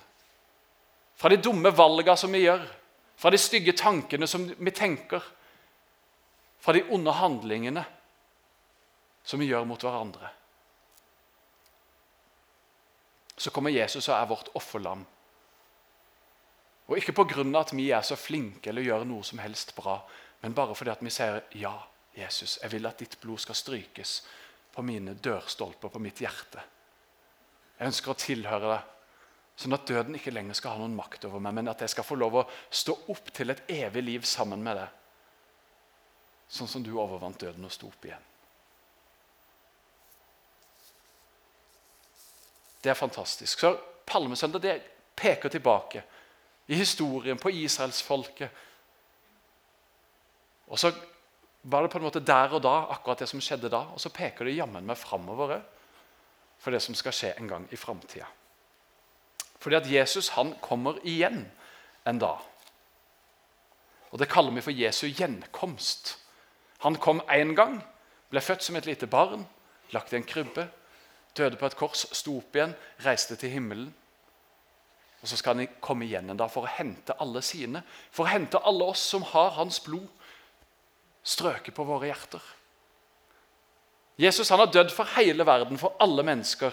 [1.15, 2.65] fra de dumme valga som vi gjør,
[3.15, 5.23] fra de stygge tankene som vi tenker,
[6.59, 7.85] fra de onde handlingene
[9.25, 10.29] som vi gjør mot hverandre.
[13.37, 15.03] Så kommer Jesus og er vårt offerlam.
[16.87, 17.59] Og Ikke pga.
[17.59, 19.99] at vi er så flinke eller gjør noe som helst bra,
[20.41, 21.73] men bare fordi at vi sier ja,
[22.15, 24.21] Jesus, jeg vil at ditt blod skal strykes
[24.75, 26.61] på mine dørstolper, på mitt hjerte.
[27.79, 28.94] Jeg ønsker å tilhøre deg
[29.55, 32.07] Sånn at døden ikke lenger skal ha noen makt over meg, men at jeg skal
[32.07, 35.01] få lov å stå opp til et evig liv sammen med deg.
[36.51, 38.31] Sånn som du overvant døden og sto opp igjen.
[42.83, 43.63] Det er fantastisk.
[43.63, 43.71] Så
[44.05, 44.75] Palmesøndag det
[45.17, 46.03] peker tilbake
[46.69, 48.61] i historien på israelsfolket.
[50.69, 50.91] Og så
[51.65, 53.87] var det på en måte der og da, akkurat det som skjedde da.
[53.95, 55.71] Og så peker det jammen meg framover òg
[56.61, 58.27] for det som skal skje en gang i framtida.
[59.65, 61.47] Fordi at Jesus han kommer igjen
[62.05, 62.37] en dag.
[64.11, 66.19] Og Det kaller vi for Jesu gjenkomst.
[66.85, 67.79] Han kom én gang,
[68.29, 69.47] ble født som et lite barn,
[69.89, 70.67] lagt i en krybbe,
[71.37, 72.75] døde på et kors, sto opp igjen,
[73.05, 73.89] reiste til himmelen.
[75.21, 78.33] Og Så skal han komme igjen en dag for å hente alle sine, for å
[78.35, 80.05] hente alle oss som har hans blod
[81.23, 82.41] strøket på våre hjerter.
[84.21, 86.71] Jesus han har dødd for hele verden, for alle mennesker.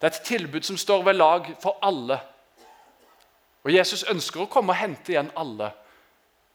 [0.00, 2.16] Det er et tilbud som står ved lag for alle.
[3.64, 5.68] Og Jesus ønsker å komme og hente igjen alle.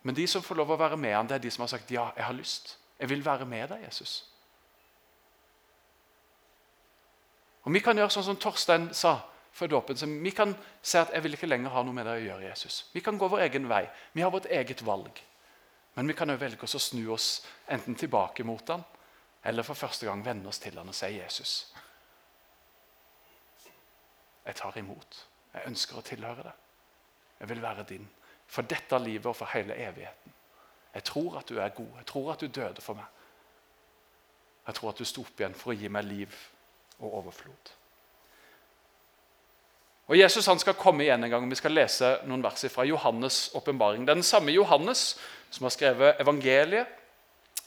[0.01, 1.91] Men de som får lov å være med ham, det er de som har sagt
[1.93, 2.77] ja, jeg har lyst.
[2.99, 4.23] Jeg vil være med deg, Jesus.
[7.65, 9.19] Og Vi kan gjøre sånn som Torstein sa
[9.53, 10.19] før dåpen.
[10.23, 12.49] Vi kan si at jeg vil ikke lenger ha noe med deg å gjøre.
[12.49, 12.84] Jesus.
[12.93, 13.86] Vi kan gå vår egen vei.
[14.13, 15.21] Vi har vårt eget valg.
[15.95, 17.29] Men vi kan jo velge oss å snu oss
[17.71, 18.84] enten tilbake mot ham,
[19.43, 21.53] eller for første gang vende oss til ham og si Jesus.
[24.45, 25.19] Jeg tar imot.
[25.53, 26.53] Jeg ønsker å tilhøre det.
[27.39, 28.08] Jeg vil være din.
[28.47, 30.34] For dette livet og for hele evigheten.
[30.95, 31.97] Jeg tror at du er god.
[31.97, 33.08] Jeg tror at du døde for meg.
[34.67, 36.38] Jeg tror at du sto opp igjen for å gi meg liv
[36.99, 37.71] og overflod.
[40.05, 41.49] Og Jesus han skal komme igjen en gang.
[41.49, 44.05] Vi skal lese noen vers fra Johannes' åpenbaring.
[44.08, 45.15] Den samme Johannes
[45.49, 47.01] som har skrevet evangeliet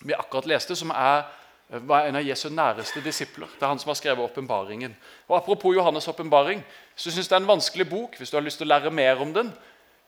[0.00, 1.24] vi akkurat leste, som er,
[1.68, 3.48] var en av Jesu næreste disipler.
[3.58, 4.94] Det er han som har skrevet åpenbaringen.
[5.28, 6.62] Og Apropos Johannes' åpenbaring,
[6.96, 9.20] så syns det er en vanskelig bok hvis du har lyst til å lære mer
[9.20, 9.52] om den.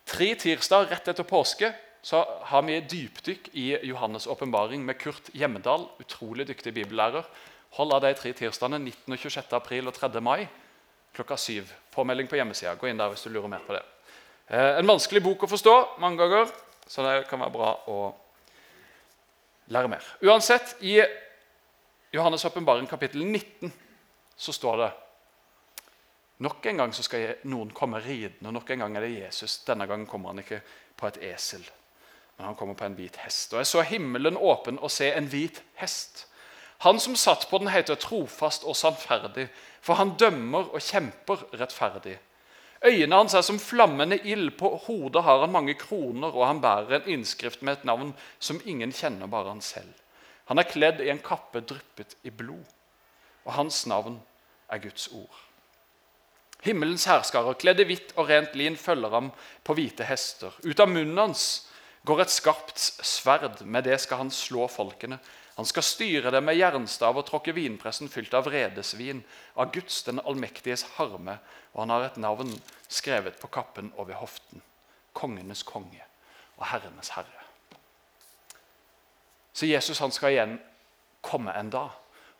[0.09, 5.85] Tre tirsdag rett etter påske så har vi dypdykk i Johannes' åpenbaring med Kurt Hjemmedal,
[6.01, 7.29] utrolig dyktig bibellærer.
[7.77, 9.13] Hold av de tre tirsdagene 19.
[9.13, 9.53] og 26.
[9.53, 10.21] april og 3.
[10.25, 10.49] mai
[11.15, 11.71] klokka syv.
[11.93, 12.75] Påmelding på hjemmesida.
[12.79, 13.83] Gå inn der hvis du lurer mer på det.
[14.49, 16.51] Eh, en vanskelig bok å forstå mange ganger,
[16.89, 17.99] så det kan være bra å
[19.71, 20.07] lære mer.
[20.25, 20.99] Uansett, i
[22.11, 23.73] Johannes' åpenbaring kapittel 19
[24.37, 24.93] så står det
[26.37, 29.59] Nok en gang så skal noen komme ridende, og nok en gang er det Jesus.
[29.67, 30.63] Denne gangen kommer han ikke
[30.97, 31.67] på et esel,
[32.37, 33.53] men han kommer på en hvit hest.
[33.53, 36.25] Og Jeg så himmelen åpen og se en hvit hest.
[36.81, 39.51] Han som satt på den, heter trofast og sannferdig,
[39.85, 42.17] for han dømmer og kjemper rettferdig.
[42.81, 47.03] Øynene hans er som flammende ild, på hodet har han mange kroner, og han bærer
[47.03, 49.93] en innskrift med et navn som ingen kjenner, bare han selv.
[50.51, 52.67] Han er kledd i en kappe dryppet i blod,
[53.47, 54.19] og hans navn
[54.71, 55.37] er Guds ord.
[56.65, 59.31] Himmelens herskarer, kledd i hvitt og rent lin, følger ham
[59.65, 60.53] på hvite hester.
[60.67, 61.45] Ut av munnen hans
[62.05, 65.21] går et skarpt sverd, med det skal han slå folkene.
[65.57, 69.23] Han skal styre dem med jernstav og tråkke vinpressen fylt av vredesvin,
[69.55, 71.39] av Guds den allmektiges harme,
[71.73, 72.55] og han har et navn
[72.89, 74.65] skrevet på kappen og ved hoften.
[75.17, 76.03] Kongenes konge
[76.59, 77.40] og herrenes herre.
[79.53, 80.59] Så Jesus han skal igjen
[81.23, 81.91] komme en dag.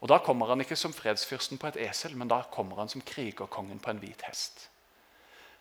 [0.01, 3.01] Og Da kommer han ikke som fredsfyrsten på et esel, men da kommer han som
[3.01, 4.71] krigerkongen på en hvit hest.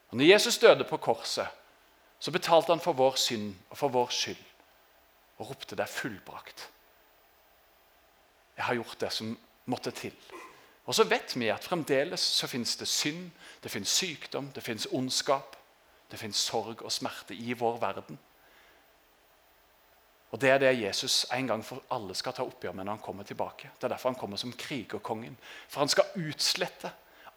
[0.09, 1.47] Og når Jesus døde på korset,
[2.19, 4.45] så betalte han for vår synd og for vår skyld
[5.37, 6.67] og ropte 'det er fullbrakt'.
[8.57, 10.13] Jeg har gjort det som måtte til.
[10.85, 13.31] Og så vet vi at fremdeles så finnes det synd,
[13.63, 15.55] det finnes sykdom, det finnes ondskap,
[16.11, 18.19] det finnes sorg og smerte i vår verden.
[20.29, 23.05] Og Det er det Jesus en gang for alle skal ta oppgjør med når han
[23.05, 23.71] kommer tilbake.
[23.77, 25.37] Det er derfor han kommer som krigerkongen.
[25.67, 26.91] For han skal utslette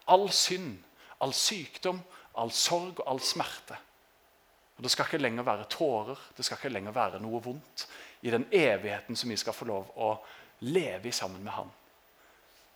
[0.07, 0.77] all synd,
[1.21, 2.01] all sykdom,
[2.37, 3.77] all sorg og all smerte.
[4.77, 7.87] Og Det skal ikke lenger være tårer, det skal ikke lenger være noe vondt
[8.21, 10.15] i den evigheten som vi skal få lov å
[10.59, 11.71] leve i sammen med ham.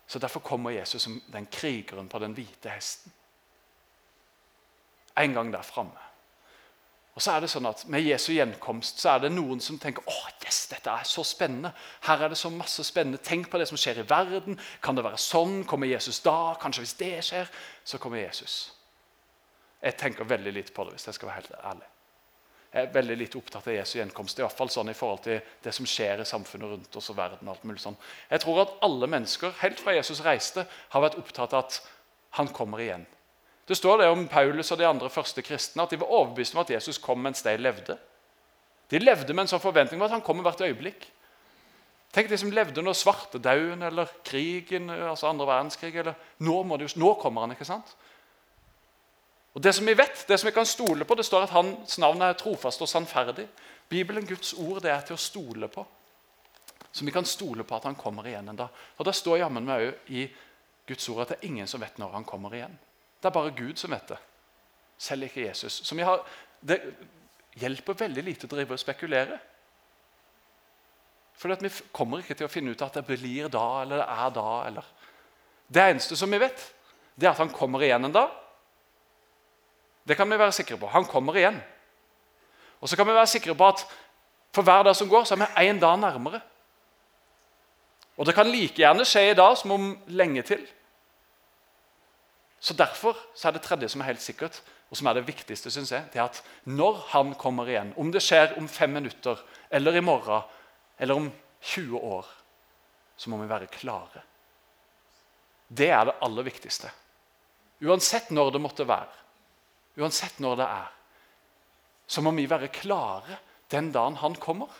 [0.08, 3.14] Så Derfor kommer Jesus som den krigeren på den hvite hesten.
[5.18, 6.07] En gang der framme.
[7.18, 10.06] Og så er det sånn at Med Jesu gjenkomst så er det noen som tenker
[10.06, 11.72] åh, yes, dette er så spennende.
[12.06, 13.18] Her er det så masse spennende.
[13.26, 14.60] Tenk på det som skjer i verden.
[14.86, 15.64] Kan det være sånn?
[15.66, 16.54] Kommer Jesus da?
[16.62, 17.50] Kanskje hvis det skjer,
[17.82, 18.60] så kommer Jesus.
[19.82, 21.90] Jeg tenker veldig lite på det, hvis jeg skal være helt ærlig
[22.74, 24.38] Jeg er veldig lite opptatt av Jesu gjenkomst.
[24.38, 27.18] I hvert fall sånn i forhold til det som skjer i samfunnet rundt oss og
[27.18, 27.48] verden.
[27.48, 27.98] og alt mulig sånn.
[28.30, 31.80] Jeg tror at alle mennesker, helt fra Jesus reiste, har vært opptatt av at
[32.38, 33.08] han kommer igjen.
[33.68, 36.64] Det står det om Paulus og de andre første kristne at de var overbevist om
[36.64, 37.98] at Jesus kom mens de levde.
[38.92, 41.10] De levde med en sånn forventning om at han kommer hvert øyeblikk.
[42.16, 45.96] Tenk de som levde under svartedauden eller krigen, altså andre verdenskrig.
[45.96, 47.96] eller nå, det, nå kommer han, ikke sant?
[49.54, 51.98] Og Det som vi vet, det som vi kan stole på, det står at hans
[51.98, 53.48] navn er trofast og sannferdig.
[53.90, 55.86] Bibelen, Guds ord, det er til å stole på.
[56.92, 58.70] Så vi kan stole på at han kommer igjen en dag.
[58.98, 60.28] Og Det står jammen meg òg i
[60.88, 62.78] Guds ord at det er ingen som vet når han kommer igjen.
[63.22, 64.18] Det er bare Gud som vet det.
[64.98, 65.82] Selv ikke Jesus.
[65.90, 66.26] Har,
[66.62, 66.80] Det
[67.58, 69.40] hjelper veldig lite å drive og spekulere.
[71.38, 74.34] For vi kommer ikke til å finne ut at det blir da eller det er
[74.34, 74.50] da.
[74.68, 74.92] eller...
[75.68, 76.62] Det eneste som vi vet,
[77.16, 78.32] det er at han kommer igjen en dag.
[80.08, 80.88] Det kan vi være sikre på.
[80.88, 81.60] Han kommer igjen.
[82.80, 83.84] Og så kan vi være sikre på at
[84.56, 86.40] for hver dag som går, så er vi én dag nærmere.
[88.18, 90.64] Og det kan like gjerne skje i dag som om lenge til.
[92.60, 95.72] Så Derfor så er det tredje som er helt sikkert, og som er det viktigste,
[95.72, 99.40] synes jeg, det er at når han kommer igjen, om det skjer om fem minutter,
[99.70, 100.42] eller i morgen,
[101.00, 102.26] eller om 20 år,
[103.18, 104.24] så må vi være klare.
[105.68, 106.90] Det er det aller viktigste.
[107.84, 109.12] Uansett når det måtte være,
[110.00, 110.92] uansett når det er,
[112.08, 113.38] så må vi være klare
[113.72, 114.72] den dagen han kommer.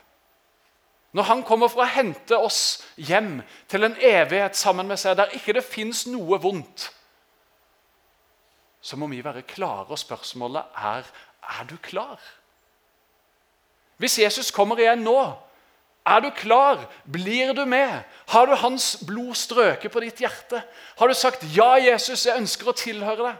[1.12, 5.34] Når han kommer for å hente oss hjem til en evighet sammen med seg, der
[5.36, 6.92] ikke det fins noe vondt,
[8.88, 9.90] så må vi være klare.
[9.92, 11.10] Og spørsmålet er
[11.48, 12.20] er du klar.
[13.98, 15.20] Hvis Jesus kommer igjen nå,
[16.08, 16.86] er du klar?
[17.12, 18.04] Blir du med?
[18.28, 20.62] Har du hans blod strøket på ditt hjerte?
[21.00, 23.38] Har du sagt 'Ja, Jesus, jeg ønsker å tilhøre deg'?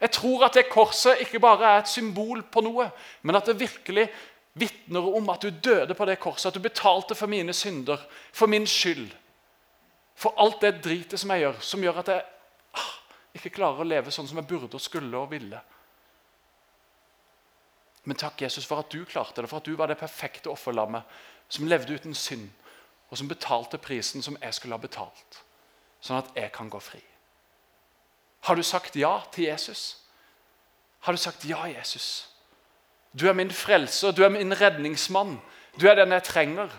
[0.00, 2.90] Jeg tror at det korset ikke bare er et symbol på noe,
[3.22, 4.08] men at det virkelig
[4.54, 7.98] vitner om at du døde på det korset, at du betalte for mine synder,
[8.32, 9.10] for min skyld.
[10.14, 12.22] For alt det dritet som jeg gjør, som gjør at jeg
[13.36, 15.60] ikke klarer å leve sånn som jeg burde og skulle og ville.
[18.04, 21.06] Men takk, Jesus, for at du klarte det, for at du var det perfekte offerlammet
[21.52, 22.48] som levde uten synd,
[23.12, 25.42] og som betalte prisen som jeg skulle ha betalt,
[26.00, 27.02] sånn at jeg kan gå fri.
[28.48, 30.02] Har du sagt ja til Jesus?
[31.06, 32.28] Har du sagt ja, Jesus?
[33.12, 35.36] Du er min frelser, du er min redningsmann.
[35.80, 36.72] Du er den jeg trenger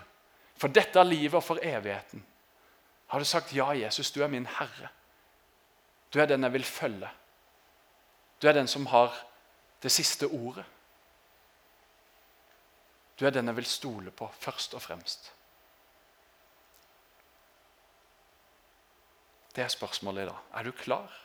[0.58, 2.24] for dette livet og for evigheten.
[3.06, 4.90] Har du sagt ja, Jesus, du er min Herre?
[6.14, 7.10] Du er den jeg vil følge.
[8.42, 9.14] Du er den som har
[9.82, 10.64] det siste ordet.
[13.20, 15.32] Du er den jeg vil stole på først og fremst.
[19.56, 20.38] Det er spørsmålet i dag.
[20.54, 21.20] Er du klar?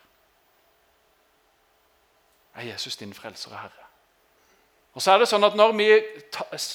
[2.56, 3.86] Er Jesus din frelser og herre?
[4.94, 5.90] Og så er det sånn at Når vi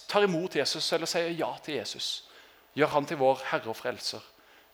[0.08, 2.28] tar imot Jesus eller sier ja til Jesus,
[2.74, 4.22] gjør han til vår herre og frelser,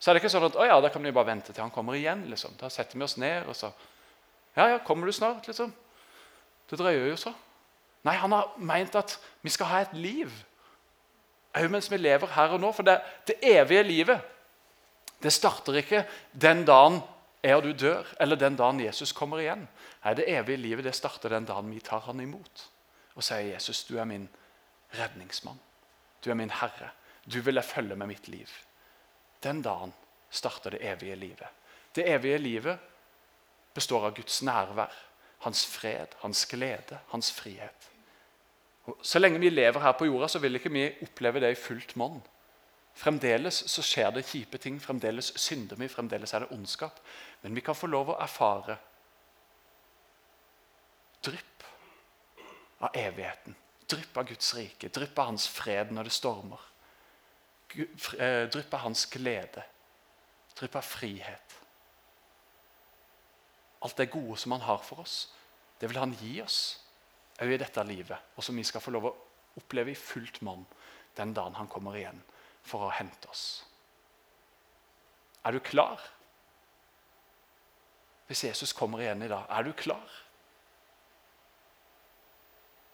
[0.00, 1.72] så er det ikke sånn at å ja, da kan vi bare vente til han
[1.74, 2.24] kommer igjen.
[2.30, 2.54] liksom.
[2.56, 3.72] Da setter vi oss ned og så
[4.56, 5.46] Ja, ja, kommer du snart?
[5.46, 5.74] liksom.
[6.70, 7.34] Det drøyer jo så.
[8.02, 10.32] Nei, han har meint at vi skal ha et liv
[11.54, 12.72] òg mens vi lever her og nå.
[12.72, 12.96] For det,
[13.28, 14.20] det, evige livet
[15.22, 17.02] det starter ikke den dagen
[17.44, 19.66] jeg og du dør, eller den dagen Jesus kommer igjen.
[20.04, 22.66] Nei, Det evige livet det starter den dagen vi tar han imot
[23.16, 24.28] og sier Jesus, du er min
[24.96, 25.58] redningsmann.
[26.24, 26.92] Du er min herre.
[27.26, 28.48] Du vil jeg følge med mitt liv.
[29.42, 29.92] Den dagen
[30.30, 31.48] starter det evige livet.
[31.94, 32.78] Det evige livet
[33.74, 34.92] består av Guds nærvær,
[35.44, 37.88] hans fred, hans glede, hans frihet.
[39.02, 41.96] Så lenge vi lever her på jorda, så vil ikke vi oppleve det i fullt
[41.96, 42.20] monn.
[42.94, 46.98] Fremdeles så skjer det kjipe ting, fremdeles synder vi, fremdeles er det ondskap.
[47.42, 48.76] Men vi kan få lov å erfare
[51.24, 51.64] drypp
[52.80, 53.56] av evigheten.
[53.90, 56.69] Drypp av Guds rike, drypp av hans fred når det stormer.
[57.74, 59.62] Eh, drypp av hans glede,
[60.58, 61.56] drypper frihet.
[63.80, 65.32] Alt det gode som han har for oss,
[65.80, 66.60] det vil han gi oss
[67.40, 69.14] òg i dette livet, og som vi skal få lov å
[69.60, 70.66] oppleve i fullt monn
[71.16, 72.18] den dagen han kommer igjen
[72.66, 73.62] for å hente oss.
[75.46, 76.02] Er du klar?
[78.26, 80.18] Hvis Jesus kommer igjen i dag, er du klar?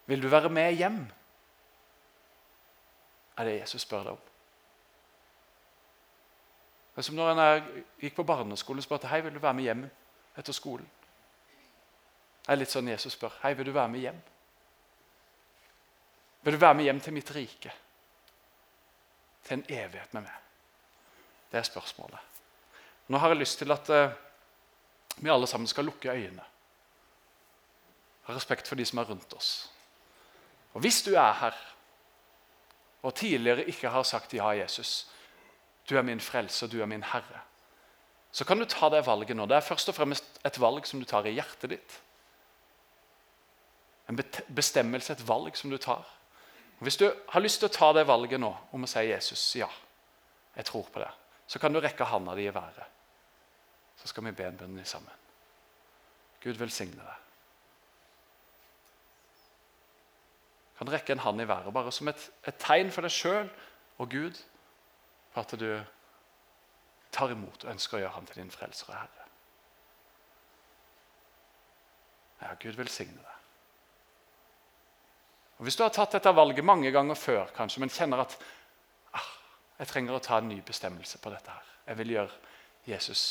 [0.07, 1.03] Vil du være med hjem?
[3.37, 4.36] Er det Jesus spør deg om.
[6.97, 9.67] Det er som når en gikk på barneskolen og spurte hei, vil du være med
[9.67, 9.83] hjem
[10.41, 10.87] etter skolen.
[12.47, 13.35] Det er litt sånn Jesus spør.
[13.43, 14.23] Hei, vil du være med hjem?
[16.47, 17.73] Vil du være med hjem til mitt rike?
[19.45, 20.47] Til en evighet med meg?
[21.53, 22.41] Det er spørsmålet.
[23.13, 24.15] Nå har jeg lyst til at uh,
[25.21, 26.49] vi alle sammen skal lukke øynene.
[28.25, 29.51] Ha respekt for de som er rundt oss.
[30.73, 31.61] Og Hvis du er her
[33.03, 35.11] og tidligere ikke har sagt ja, Jesus,
[35.89, 37.43] du er min frelser, du er min herre,
[38.37, 39.47] så kan du ta det valget nå.
[39.49, 41.95] Det er først og fremst et valg som du tar i hjertet ditt.
[44.13, 44.19] En
[44.53, 46.05] bestemmelse, et valg som du tar.
[46.85, 49.71] Hvis du har lyst til å ta det valget nå om å si Jesus, ja,
[50.57, 51.09] jeg tror på det,
[51.49, 52.85] så kan du rekke handa di i været.
[53.97, 55.25] Så skal vi be en bønn sammen.
[56.45, 57.23] Gud velsigne deg.
[60.77, 63.49] Kan rekke en hand i været bare som et, et tegn for deg sjøl
[63.97, 64.45] og Gud
[65.41, 65.71] at du
[67.13, 69.25] tar imot og ønsker å gjøre ham til din frelser og herre.
[72.43, 73.33] Ja, Gud velsigne deg.
[75.57, 78.37] Og Hvis du har tatt dette valget mange ganger før, kanskje, men kjenner at
[79.17, 79.31] ah,
[79.79, 81.71] jeg trenger å ta en ny bestemmelse på dette her.
[81.87, 82.41] Jeg vil gjøre
[82.87, 83.23] Jesus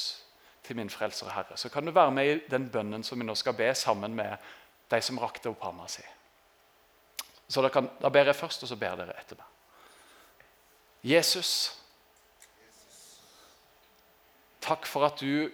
[0.65, 3.27] til min frelser og Herre, så kan du være med i den bønnen som vi
[3.27, 4.37] nå skal be sammen med
[4.89, 6.01] de som rakte opp hånda si.
[7.47, 9.51] Så da, kan, da ber jeg først, og så ber dere etter meg.
[11.05, 11.51] Jesus,
[14.65, 15.51] takk for at du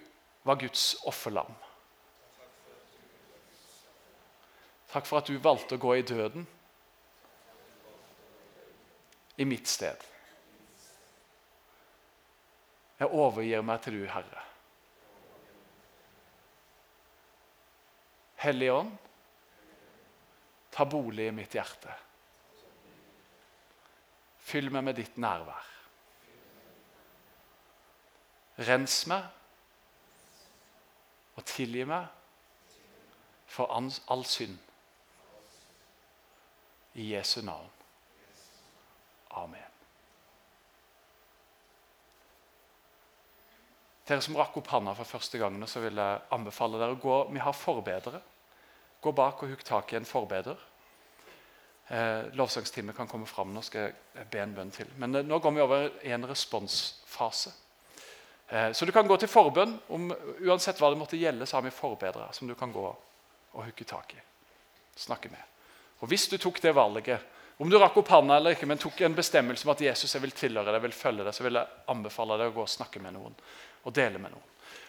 [0.48, 1.52] var Guds offerlam.
[4.92, 6.48] Takk for at du valgte å gå i døden
[9.40, 10.08] i mitt sted.
[13.02, 14.44] Jeg overgir meg til du, Herre.
[18.42, 18.94] Hellige Ånd,
[20.74, 21.96] ta bolig i mitt hjerte.
[24.52, 25.71] Fyll meg med ditt nærvær.
[28.68, 29.24] Rens meg
[31.40, 32.08] og tilgi meg
[33.52, 34.58] for all synd.
[36.94, 37.70] I Jesu navn.
[39.40, 39.72] Amen.
[44.08, 47.18] Dere som rakk opp handa for første gangen, så vil jeg anbefale dere å gå
[47.32, 48.20] Vi har forbedere.
[49.02, 50.60] Gå bak og hugg tak i en forbeder.
[51.88, 53.54] Eh, lovsangstimen kan komme fram.
[53.54, 54.92] Nå skal jeg be en bønn til.
[55.00, 57.54] Men eh, nå går vi over i en responsfase.
[58.52, 59.78] Eh, så du kan gå til forbønn.
[59.88, 60.10] Om,
[60.44, 63.88] uansett hva det måtte gjelde, så har vi forbedrere som du kan gå og hooke
[63.88, 64.20] tak i.
[65.00, 65.40] Snakke med.
[66.04, 67.24] Og Hvis du tok det valget,
[67.62, 70.24] om du rakk opp handa eller ikke, men tok en bestemmelse om at Jesus jeg
[70.24, 73.00] vil tilhøre deg, vil følge deg, så vil jeg anbefale deg å gå og snakke
[73.04, 73.36] med noen
[73.86, 74.48] og dele med noen.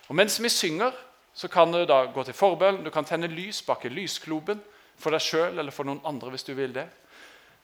[0.08, 0.96] Og Mens vi synger,
[1.34, 2.82] så kan du da gå til forbønn.
[2.84, 4.60] Du kan tenne lys bak i lyskloben
[5.00, 6.30] for deg sjøl eller for noen andre.
[6.30, 6.88] hvis du vil det.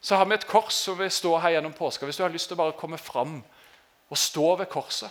[0.01, 2.07] Så har vi et kors som vil stå her gjennom påska.
[2.07, 3.43] Hvis du har lyst til å bare komme fram
[4.09, 5.11] og stå ved korset.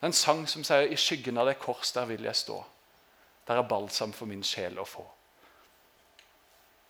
[0.00, 2.64] Det er en sang som sier 'I skyggen av det kors, der vil jeg stå'.
[3.46, 5.04] Der er balsam for min sjel å få.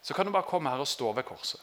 [0.03, 1.61] Så kan du bare komme her og stå ved korset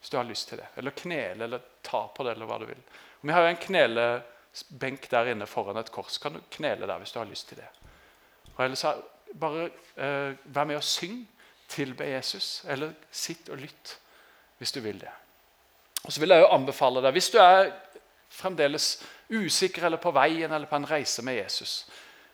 [0.00, 0.66] hvis du har lyst til det.
[0.76, 2.32] Eller knele eller ta på det.
[2.32, 2.82] eller hva du vil.
[3.20, 6.18] Vi har jo en knelebenk der inne foran et kors.
[6.18, 7.68] Kan du knele der hvis du har lyst til det.
[8.56, 8.84] Og ellers
[9.40, 11.28] bare eh, vær med og syng,
[11.68, 13.96] tilbe Jesus, eller sitt og lytt
[14.58, 15.10] hvis du vil det.
[16.04, 17.72] Og så vil jeg jo anbefale deg, Hvis du er
[18.34, 21.84] fremdeles usikker eller på veien eller på en reise med Jesus,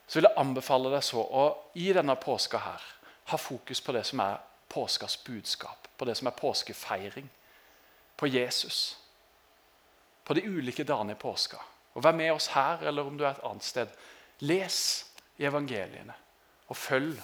[0.07, 1.45] så vil jeg anbefale deg så å
[1.79, 2.87] i denne påska her
[3.31, 7.29] ha fokus på det som er påskas budskap, på det som er påskefeiring,
[8.17, 8.97] på Jesus.
[10.25, 11.61] På de ulike dagene i påska.
[11.95, 13.95] Og Vær med oss her, eller om du er et annet sted.
[14.47, 14.81] Les
[15.39, 16.15] i evangeliene
[16.71, 17.19] og følg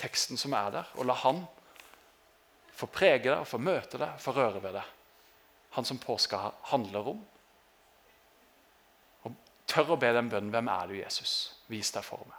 [0.00, 1.42] teksten som er der, og la Han
[2.80, 4.96] få prege deg, få møte deg, få røre ved deg.
[5.76, 6.40] Han som påska
[6.72, 7.20] handler om.
[9.70, 12.38] Tør å be den bønnen 'Hvem er du, Jesus?' Vis deg for meg.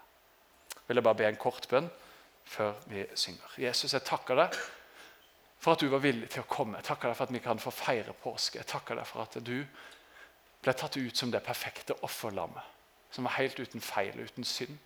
[0.87, 1.89] Vil jeg bare be en kort bønn
[2.43, 3.53] før vi synger.
[3.57, 4.57] Jesus, jeg takker deg
[5.61, 6.77] for at du var villig til å komme.
[6.81, 8.57] Jeg takker deg for at vi kan få feire påske.
[8.59, 9.65] Jeg takker deg for at du
[10.61, 12.63] ble tatt ut som det perfekte offerlammet.
[13.11, 14.77] Som var helt uten feil uten synd.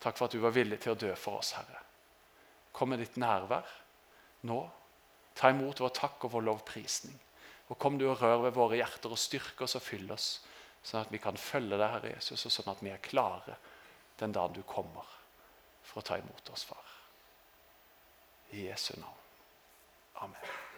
[0.00, 1.80] Takk for at du var villig til å dø for oss, Herre.
[2.74, 3.66] Kom med ditt nærvær
[4.46, 4.60] nå.
[5.34, 7.14] Ta imot vår takk og vår lovprisning.
[7.72, 10.28] Og kom du og rør ved våre hjerter og styrke oss og fyll oss,
[10.84, 13.56] sånn at vi kan følge deg, Herre Jesus, og sånn at vi er klare
[14.20, 15.08] den dagen du kommer
[15.84, 16.92] for å ta imot oss, far.
[18.52, 19.20] I Jesu navn.
[20.24, 20.73] Amen.